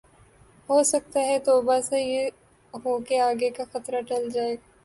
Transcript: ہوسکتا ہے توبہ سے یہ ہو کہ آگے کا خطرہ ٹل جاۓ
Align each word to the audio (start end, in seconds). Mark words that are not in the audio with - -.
ہوسکتا 0.69 1.19
ہے 1.21 1.37
توبہ 1.45 1.79
سے 1.81 1.99
یہ 2.03 2.29
ہو 2.73 2.97
کہ 3.07 3.19
آگے 3.21 3.49
کا 3.57 3.63
خطرہ 3.71 4.01
ٹل 4.09 4.29
جاۓ 4.29 4.55